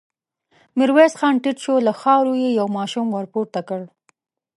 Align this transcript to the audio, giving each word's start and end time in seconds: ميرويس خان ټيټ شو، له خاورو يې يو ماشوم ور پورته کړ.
ميرويس 0.77 1.13
خان 1.19 1.35
ټيټ 1.43 1.57
شو، 1.63 1.75
له 1.87 1.91
خاورو 2.01 2.33
يې 2.43 2.49
يو 2.59 2.67
ماشوم 2.77 3.07
ور 3.11 3.25
پورته 3.33 3.59
کړ. 3.69 3.81